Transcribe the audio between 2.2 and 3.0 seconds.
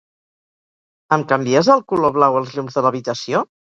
els llums de